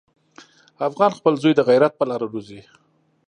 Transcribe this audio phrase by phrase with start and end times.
[0.87, 2.61] افغان خپل زوی د غیرت په لاره روزي.